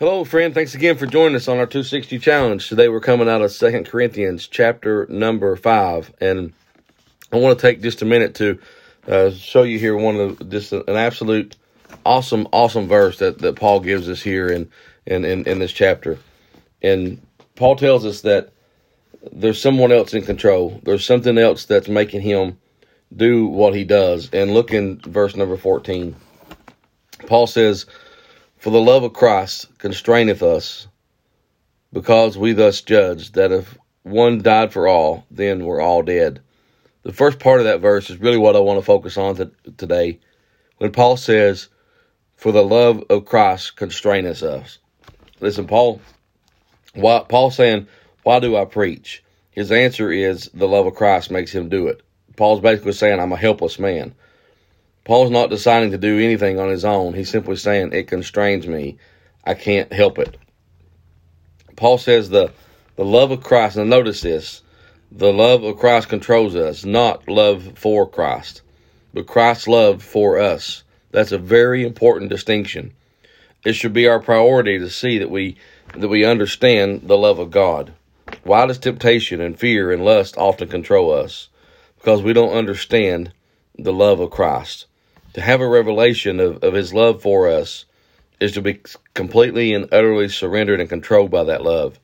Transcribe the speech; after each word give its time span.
Hello, 0.00 0.24
friend. 0.24 0.54
Thanks 0.54 0.74
again 0.74 0.96
for 0.96 1.04
joining 1.04 1.36
us 1.36 1.46
on 1.46 1.58
our 1.58 1.66
260 1.66 2.20
challenge. 2.20 2.70
Today 2.70 2.88
we're 2.88 3.00
coming 3.00 3.28
out 3.28 3.42
of 3.42 3.52
Second 3.52 3.86
Corinthians 3.86 4.48
chapter 4.48 5.06
number 5.10 5.54
5. 5.56 6.14
And 6.22 6.54
I 7.30 7.36
want 7.36 7.58
to 7.58 7.60
take 7.60 7.82
just 7.82 8.00
a 8.00 8.06
minute 8.06 8.34
to 8.36 8.58
uh, 9.06 9.30
show 9.32 9.62
you 9.62 9.78
here 9.78 9.94
one 9.94 10.16
of 10.16 10.38
the, 10.38 10.44
just 10.46 10.72
an 10.72 10.88
absolute 10.88 11.54
awesome, 12.06 12.48
awesome 12.50 12.88
verse 12.88 13.18
that, 13.18 13.40
that 13.40 13.56
Paul 13.56 13.80
gives 13.80 14.08
us 14.08 14.22
here 14.22 14.48
in, 14.48 14.70
in, 15.04 15.26
in, 15.26 15.46
in 15.46 15.58
this 15.58 15.70
chapter. 15.70 16.18
And 16.80 17.20
Paul 17.54 17.76
tells 17.76 18.06
us 18.06 18.22
that 18.22 18.54
there's 19.30 19.60
someone 19.60 19.92
else 19.92 20.14
in 20.14 20.24
control. 20.24 20.80
There's 20.82 21.04
something 21.04 21.36
else 21.36 21.66
that's 21.66 21.88
making 21.88 22.22
him 22.22 22.58
do 23.14 23.44
what 23.44 23.74
he 23.74 23.84
does. 23.84 24.30
And 24.32 24.54
look 24.54 24.72
in 24.72 24.98
verse 25.00 25.36
number 25.36 25.58
14. 25.58 26.16
Paul 27.26 27.46
says, 27.46 27.84
For 28.60 28.68
the 28.68 28.78
love 28.78 29.04
of 29.04 29.14
Christ 29.14 29.68
constraineth 29.78 30.42
us, 30.42 30.86
because 31.94 32.36
we 32.36 32.52
thus 32.52 32.82
judge 32.82 33.32
that 33.32 33.52
if 33.52 33.78
one 34.02 34.42
died 34.42 34.70
for 34.70 34.86
all, 34.86 35.24
then 35.30 35.64
we're 35.64 35.80
all 35.80 36.02
dead. 36.02 36.42
The 37.02 37.14
first 37.14 37.38
part 37.38 37.60
of 37.60 37.64
that 37.64 37.80
verse 37.80 38.10
is 38.10 38.20
really 38.20 38.36
what 38.36 38.56
I 38.56 38.58
want 38.58 38.78
to 38.78 38.84
focus 38.84 39.16
on 39.16 39.36
to, 39.36 39.50
today. 39.78 40.20
When 40.76 40.92
Paul 40.92 41.16
says, 41.16 41.68
For 42.36 42.52
the 42.52 42.62
love 42.62 43.02
of 43.08 43.24
Christ 43.24 43.76
constraineth 43.76 44.42
us. 44.42 44.76
Listen, 45.40 45.66
Paul, 45.66 46.02
why, 46.92 47.24
Paul 47.26 47.50
saying, 47.50 47.86
Why 48.24 48.40
do 48.40 48.58
I 48.58 48.66
preach? 48.66 49.24
His 49.52 49.72
answer 49.72 50.12
is 50.12 50.50
the 50.52 50.68
love 50.68 50.84
of 50.84 50.94
Christ 50.94 51.30
makes 51.30 51.50
him 51.50 51.70
do 51.70 51.88
it. 51.88 52.02
Paul's 52.36 52.60
basically 52.60 52.92
saying, 52.92 53.20
I'm 53.20 53.32
a 53.32 53.38
helpless 53.38 53.78
man. 53.78 54.14
Paul's 55.04 55.30
not 55.30 55.50
deciding 55.50 55.90
to 55.92 55.98
do 55.98 56.18
anything 56.18 56.58
on 56.58 56.68
his 56.68 56.84
own. 56.84 57.14
He's 57.14 57.30
simply 57.30 57.56
saying, 57.56 57.92
It 57.92 58.06
constrains 58.08 58.66
me. 58.66 58.98
I 59.44 59.54
can't 59.54 59.92
help 59.92 60.18
it. 60.18 60.36
Paul 61.76 61.98
says 61.98 62.28
the, 62.28 62.52
the 62.96 63.04
love 63.04 63.30
of 63.30 63.42
Christ, 63.42 63.76
and 63.76 63.88
notice 63.88 64.20
this 64.20 64.62
the 65.12 65.32
love 65.32 65.64
of 65.64 65.78
Christ 65.78 66.08
controls 66.08 66.54
us, 66.54 66.84
not 66.84 67.28
love 67.28 67.72
for 67.76 68.08
Christ, 68.08 68.62
but 69.12 69.26
Christ's 69.26 69.66
love 69.66 70.02
for 70.02 70.38
us. 70.38 70.84
That's 71.10 71.32
a 71.32 71.38
very 71.38 71.84
important 71.84 72.30
distinction. 72.30 72.92
It 73.64 73.72
should 73.72 73.92
be 73.92 74.06
our 74.06 74.20
priority 74.20 74.78
to 74.78 74.88
see 74.88 75.18
that 75.18 75.30
we 75.30 75.56
that 75.96 76.08
we 76.08 76.24
understand 76.24 77.08
the 77.08 77.18
love 77.18 77.38
of 77.38 77.50
God. 77.50 77.92
Why 78.44 78.66
does 78.66 78.78
temptation 78.78 79.40
and 79.40 79.58
fear 79.58 79.90
and 79.90 80.04
lust 80.04 80.36
often 80.38 80.68
control 80.68 81.12
us? 81.12 81.48
Because 81.96 82.22
we 82.22 82.32
don't 82.32 82.52
understand 82.52 83.32
the 83.76 83.92
love 83.92 84.20
of 84.20 84.30
Christ. 84.30 84.86
To 85.34 85.40
have 85.40 85.60
a 85.60 85.68
revelation 85.68 86.40
of, 86.40 86.62
of 86.64 86.74
his 86.74 86.92
love 86.92 87.22
for 87.22 87.48
us 87.48 87.84
is 88.40 88.52
to 88.52 88.62
be 88.62 88.80
completely 89.14 89.72
and 89.74 89.88
utterly 89.92 90.28
surrendered 90.28 90.80
and 90.80 90.88
controlled 90.88 91.30
by 91.30 91.44
that 91.44 91.62
love. 91.62 92.00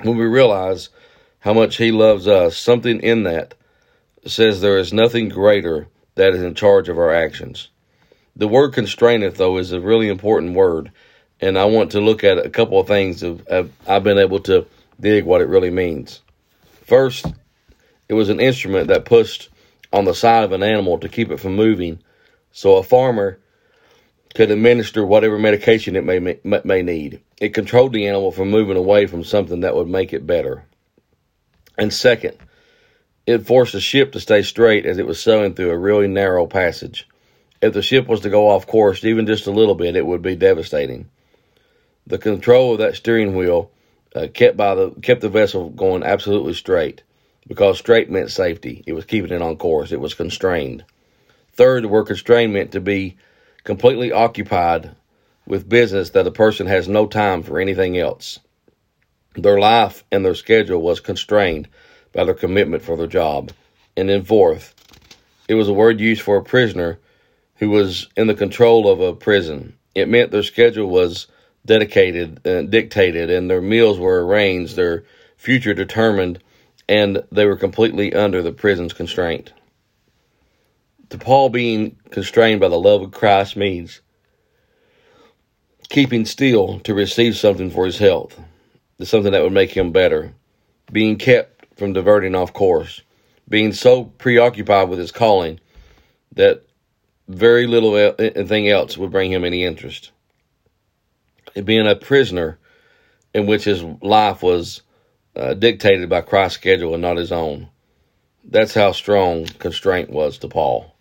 When 0.00 0.18
we 0.18 0.26
realize 0.26 0.90
how 1.40 1.54
much 1.54 1.76
he 1.76 1.90
loves 1.90 2.28
us, 2.28 2.56
something 2.56 3.00
in 3.00 3.22
that 3.22 3.54
says 4.26 4.60
there 4.60 4.78
is 4.78 4.92
nothing 4.92 5.28
greater 5.28 5.88
that 6.14 6.34
is 6.34 6.42
in 6.42 6.54
charge 6.54 6.88
of 6.88 6.98
our 6.98 7.12
actions. 7.12 7.68
The 8.36 8.48
word 8.48 8.74
constraineth, 8.74 9.36
though, 9.36 9.58
is 9.58 9.72
a 9.72 9.80
really 9.80 10.08
important 10.08 10.54
word, 10.54 10.90
and 11.40 11.58
I 11.58 11.64
want 11.64 11.92
to 11.92 12.00
look 12.00 12.24
at 12.24 12.38
a 12.38 12.50
couple 12.50 12.78
of 12.78 12.86
things 12.86 13.22
of, 13.22 13.46
of 13.46 13.72
I've 13.86 14.04
been 14.04 14.18
able 14.18 14.40
to 14.40 14.66
dig 15.00 15.24
what 15.24 15.40
it 15.40 15.48
really 15.48 15.70
means. 15.70 16.20
First, 16.86 17.26
it 18.08 18.14
was 18.14 18.28
an 18.28 18.40
instrument 18.40 18.88
that 18.88 19.04
pushed 19.04 19.48
on 19.92 20.04
the 20.04 20.14
side 20.14 20.44
of 20.44 20.52
an 20.52 20.62
animal 20.62 20.98
to 20.98 21.08
keep 21.08 21.30
it 21.30 21.40
from 21.40 21.56
moving, 21.56 21.98
so 22.50 22.76
a 22.76 22.82
farmer 22.82 23.38
could 24.34 24.50
administer 24.50 25.04
whatever 25.04 25.38
medication 25.38 25.96
it 25.96 26.04
may 26.04 26.38
may 26.64 26.82
need. 26.82 27.20
It 27.40 27.54
controlled 27.54 27.92
the 27.92 28.06
animal 28.06 28.32
from 28.32 28.50
moving 28.50 28.76
away 28.76 29.06
from 29.06 29.24
something 29.24 29.60
that 29.60 29.74
would 29.74 29.88
make 29.88 30.12
it 30.12 30.26
better. 30.26 30.64
And 31.76 31.92
second, 31.92 32.36
it 33.26 33.46
forced 33.46 33.72
the 33.72 33.80
ship 33.80 34.12
to 34.12 34.20
stay 34.20 34.42
straight 34.42 34.86
as 34.86 34.98
it 34.98 35.06
was 35.06 35.20
sailing 35.20 35.54
through 35.54 35.70
a 35.70 35.78
really 35.78 36.08
narrow 36.08 36.46
passage. 36.46 37.08
If 37.60 37.74
the 37.74 37.82
ship 37.82 38.08
was 38.08 38.20
to 38.20 38.30
go 38.30 38.48
off 38.48 38.66
course 38.66 39.04
even 39.04 39.26
just 39.26 39.46
a 39.46 39.52
little 39.52 39.74
bit, 39.74 39.96
it 39.96 40.06
would 40.06 40.22
be 40.22 40.34
devastating. 40.34 41.08
The 42.06 42.18
control 42.18 42.72
of 42.72 42.78
that 42.78 42.96
steering 42.96 43.36
wheel 43.36 43.70
uh, 44.14 44.28
kept 44.32 44.56
by 44.56 44.74
the 44.74 44.90
kept 45.02 45.20
the 45.20 45.28
vessel 45.28 45.70
going 45.70 46.02
absolutely 46.02 46.54
straight 46.54 47.02
because 47.46 47.78
straight 47.78 48.10
meant 48.10 48.30
safety. 48.30 48.82
It 48.86 48.92
was 48.92 49.04
keeping 49.04 49.32
it 49.32 49.42
on 49.42 49.56
course. 49.56 49.92
It 49.92 50.00
was 50.00 50.14
constrained. 50.14 50.84
Third, 51.52 51.84
the 51.84 51.88
word 51.88 52.06
constrained 52.06 52.52
meant 52.52 52.72
to 52.72 52.80
be 52.80 53.16
completely 53.64 54.12
occupied 54.12 54.94
with 55.46 55.68
business 55.68 56.10
that 56.10 56.26
a 56.26 56.30
person 56.30 56.66
has 56.66 56.88
no 56.88 57.06
time 57.06 57.42
for 57.42 57.58
anything 57.58 57.98
else. 57.98 58.38
Their 59.34 59.58
life 59.58 60.04
and 60.12 60.24
their 60.24 60.34
schedule 60.34 60.80
was 60.80 61.00
constrained 61.00 61.68
by 62.12 62.24
their 62.24 62.34
commitment 62.34 62.82
for 62.82 62.96
their 62.96 63.06
job. 63.06 63.52
And 63.96 64.08
then 64.08 64.24
fourth, 64.24 64.74
it 65.48 65.54
was 65.54 65.68
a 65.68 65.72
word 65.72 66.00
used 66.00 66.22
for 66.22 66.36
a 66.36 66.42
prisoner 66.44 66.98
who 67.56 67.70
was 67.70 68.08
in 68.16 68.26
the 68.26 68.34
control 68.34 68.88
of 68.90 69.00
a 69.00 69.14
prison. 69.14 69.76
It 69.94 70.08
meant 70.08 70.30
their 70.30 70.42
schedule 70.42 70.88
was 70.88 71.26
dedicated 71.64 72.44
and 72.46 72.70
dictated 72.70 73.30
and 73.30 73.50
their 73.50 73.60
meals 73.60 73.98
were 73.98 74.24
arranged, 74.24 74.76
their 74.76 75.04
future 75.36 75.74
determined, 75.74 76.42
and 76.88 77.22
they 77.30 77.46
were 77.46 77.56
completely 77.56 78.14
under 78.14 78.42
the 78.42 78.52
prison's 78.52 78.92
constraint. 78.92 79.52
To 81.10 81.18
Paul, 81.18 81.50
being 81.50 81.96
constrained 82.10 82.60
by 82.60 82.68
the 82.68 82.78
love 82.78 83.02
of 83.02 83.10
Christ 83.12 83.56
means 83.56 84.00
keeping 85.88 86.24
still 86.24 86.80
to 86.80 86.94
receive 86.94 87.36
something 87.36 87.70
for 87.70 87.84
his 87.84 87.98
health, 87.98 88.40
something 89.02 89.32
that 89.32 89.42
would 89.42 89.52
make 89.52 89.72
him 89.72 89.92
better, 89.92 90.32
being 90.90 91.16
kept 91.16 91.66
from 91.76 91.92
diverting 91.92 92.34
off 92.34 92.52
course, 92.52 93.02
being 93.48 93.72
so 93.72 94.04
preoccupied 94.04 94.88
with 94.88 94.98
his 94.98 95.12
calling 95.12 95.60
that 96.32 96.64
very 97.28 97.66
little 97.66 98.12
thing 98.12 98.68
else 98.68 98.96
would 98.96 99.10
bring 99.10 99.30
him 99.30 99.44
any 99.44 99.64
interest. 99.64 100.10
Being 101.62 101.86
a 101.86 101.94
prisoner 101.94 102.58
in 103.34 103.46
which 103.46 103.64
his 103.64 103.82
life 104.00 104.42
was 104.42 104.82
uh, 105.34 105.54
dictated 105.54 106.08
by 106.08 106.20
Christ's 106.20 106.58
schedule 106.58 106.94
and 106.94 107.02
not 107.02 107.16
his 107.16 107.32
own. 107.32 107.68
That's 108.44 108.74
how 108.74 108.92
strong 108.92 109.46
constraint 109.46 110.10
was 110.10 110.38
to 110.38 110.48
Paul. 110.48 110.94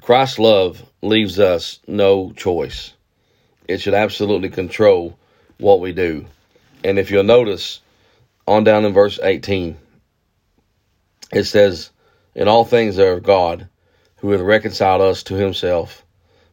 Christ's 0.00 0.38
love 0.38 0.82
leaves 1.02 1.38
us 1.38 1.80
no 1.86 2.32
choice. 2.32 2.92
It 3.68 3.80
should 3.80 3.94
absolutely 3.94 4.48
control 4.48 5.18
what 5.58 5.80
we 5.80 5.92
do. 5.92 6.26
And 6.82 6.98
if 6.98 7.10
you'll 7.10 7.24
notice, 7.24 7.80
on 8.46 8.64
down 8.64 8.84
in 8.84 8.92
verse 8.92 9.18
18, 9.22 9.76
it 11.32 11.44
says, 11.44 11.90
In 12.34 12.48
all 12.48 12.64
things 12.64 12.98
of 12.98 13.22
God, 13.22 13.68
who 14.16 14.30
hath 14.30 14.40
reconciled 14.40 15.02
us 15.02 15.22
to 15.24 15.34
himself 15.34 16.04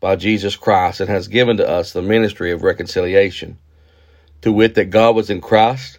by 0.00 0.16
Jesus 0.16 0.56
Christ, 0.56 1.00
and 1.00 1.08
has 1.08 1.28
given 1.28 1.58
to 1.58 1.68
us 1.68 1.92
the 1.92 2.02
ministry 2.02 2.50
of 2.52 2.62
reconciliation 2.62 3.58
to 4.42 4.52
wit, 4.52 4.74
that 4.74 4.90
God 4.90 5.16
was 5.16 5.30
in 5.30 5.40
Christ, 5.40 5.98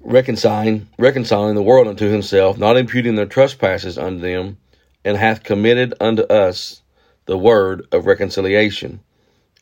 reconciling, 0.00 0.88
reconciling 0.98 1.54
the 1.54 1.62
world 1.62 1.86
unto 1.86 2.10
himself, 2.10 2.58
not 2.58 2.76
imputing 2.76 3.14
their 3.14 3.26
trespasses 3.26 3.98
unto 3.98 4.20
them, 4.20 4.58
and 5.04 5.16
hath 5.16 5.44
committed 5.44 5.94
unto 6.00 6.22
us 6.22 6.82
the 7.26 7.38
word 7.38 7.86
of 7.92 8.06
reconciliation. 8.06 9.00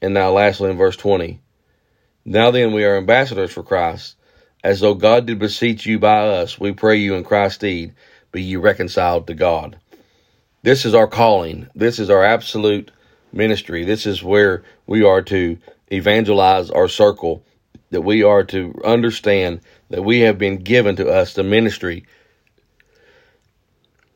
And 0.01 0.15
now, 0.15 0.31
lastly, 0.31 0.71
in 0.71 0.77
verse 0.77 0.97
20, 0.97 1.41
now 2.25 2.51
then 2.51 2.73
we 2.73 2.85
are 2.85 2.97
ambassadors 2.97 3.53
for 3.53 3.63
Christ, 3.63 4.17
as 4.65 4.81
though 4.81 4.95
God 4.95 5.27
did 5.27 5.39
beseech 5.39 5.87
you 5.87 5.99
by 5.99 6.29
us, 6.29 6.59
we 6.59 6.73
pray 6.73 6.97
you 6.97 7.15
in 7.15 7.25
Christ's 7.25 7.59
deed, 7.59 7.95
be 8.33 8.43
ye 8.43 8.57
reconciled 8.57 9.27
to 9.27 9.35
God. 9.35 9.79
This 10.63 10.85
is 10.85 10.95
our 10.95 11.07
calling. 11.07 11.69
This 11.75 12.01
is 12.01 12.11
our 12.11 12.25
absolute 12.25 12.91
ministry. 13.33 13.85
This 13.85 14.07
is 14.07 14.25
where 14.25 14.65
we 14.87 15.05
are 15.05 15.23
to 15.23 15.59
evangelize 15.93 16.71
our 16.71 16.89
circle, 16.89 17.45
that 17.91 18.03
we 18.03 18.23
are 18.23 18.45
to 18.45 18.75
understand 18.85 19.61
that 19.91 20.03
we 20.03 20.21
have 20.21 20.39
been 20.39 20.59
given 20.59 20.97
to 20.97 21.09
us 21.09 21.35
the 21.35 21.43
ministry, 21.43 22.05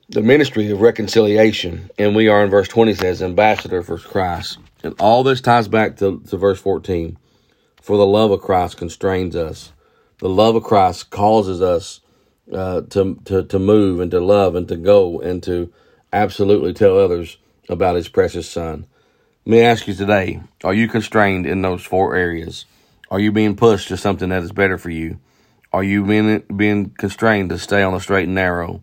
the 0.09 0.23
ministry 0.23 0.71
of 0.71 0.81
reconciliation. 0.81 1.91
And 1.99 2.17
we 2.17 2.29
are 2.29 2.43
in 2.43 2.51
verse 2.51 2.69
20 2.69 2.95
says, 2.95 3.23
ambassador 3.23 3.83
for 3.83 3.99
Christ. 3.99 4.59
And 4.83 4.95
all 4.99 5.23
this 5.23 5.41
ties 5.41 5.69
back 5.69 5.97
to, 5.99 6.21
to 6.29 6.37
verse 6.37 6.61
14. 6.61 7.17
For 7.81 7.97
the 7.97 8.07
love 8.07 8.31
of 8.31 8.41
Christ 8.41 8.77
constrains 8.77 9.37
us. 9.37 9.73
The 10.19 10.29
love 10.29 10.57
of 10.57 10.65
Christ 10.65 11.11
causes 11.11 11.63
us 11.63 12.01
uh, 12.53 12.83
to, 12.91 13.15
to, 13.25 13.45
to 13.45 13.59
move 13.59 14.01
and 14.01 14.11
to 14.11 14.21
love 14.21 14.55
and 14.55 14.67
to 14.69 14.77
go 14.77 15.21
and 15.21 15.43
to 15.45 15.73
absolutely 16.13 16.73
tell 16.73 16.99
others 16.99 17.39
about 17.69 17.97
his 17.97 18.09
precious 18.09 18.51
son. 18.51 18.87
Let 19.47 19.53
me 19.53 19.63
ask 19.63 19.89
you 19.89 19.95
today 19.95 20.43
are 20.65 20.75
you 20.75 20.87
constrained 20.87 21.47
in 21.47 21.63
those 21.63 21.83
four 21.83 22.15
areas? 22.15 22.67
Are 23.11 23.19
you 23.19 23.33
being 23.33 23.57
pushed 23.57 23.89
to 23.89 23.97
something 23.97 24.29
that 24.29 24.43
is 24.43 24.53
better 24.53 24.77
for 24.77 24.91
you? 24.91 25.19
Are 25.73 25.83
you 25.83 26.05
being, 26.05 26.41
being 26.55 26.91
constrained 26.91 27.49
to 27.49 27.59
stay 27.59 27.83
on 27.83 27.95
the 27.95 28.01
straight 28.01 28.27
and 28.27 28.35
narrow? 28.35 28.83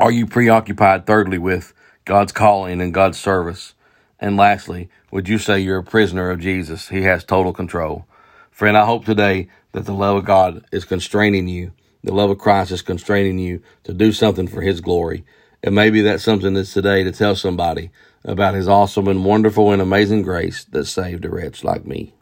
Are 0.00 0.10
you 0.10 0.26
preoccupied, 0.26 1.06
thirdly, 1.06 1.38
with 1.38 1.72
God's 2.04 2.32
calling 2.32 2.80
and 2.80 2.92
God's 2.92 3.16
service? 3.16 3.74
And 4.18 4.36
lastly, 4.36 4.88
would 5.12 5.28
you 5.28 5.38
say 5.38 5.60
you're 5.60 5.78
a 5.78 5.84
prisoner 5.84 6.30
of 6.30 6.40
Jesus? 6.40 6.88
He 6.88 7.02
has 7.02 7.22
total 7.22 7.52
control. 7.52 8.06
Friend, 8.50 8.76
I 8.76 8.86
hope 8.86 9.04
today 9.04 9.48
that 9.70 9.84
the 9.84 9.94
love 9.94 10.16
of 10.16 10.24
God 10.24 10.64
is 10.72 10.84
constraining 10.84 11.46
you. 11.46 11.72
The 12.02 12.12
love 12.12 12.30
of 12.30 12.38
Christ 12.38 12.72
is 12.72 12.82
constraining 12.82 13.38
you 13.38 13.62
to 13.84 13.94
do 13.94 14.10
something 14.10 14.48
for 14.48 14.62
His 14.62 14.80
glory. 14.80 15.24
And 15.62 15.76
maybe 15.76 16.00
that's 16.02 16.24
something 16.24 16.54
that's 16.54 16.74
today 16.74 17.04
to 17.04 17.12
tell 17.12 17.36
somebody 17.36 17.90
about 18.26 18.54
his 18.54 18.68
awesome 18.68 19.08
and 19.08 19.24
wonderful 19.24 19.72
and 19.72 19.80
amazing 19.80 20.22
grace 20.22 20.64
that 20.66 20.84
saved 20.84 21.24
a 21.24 21.30
wretch 21.30 21.64
like 21.64 21.86
me. 21.86 22.12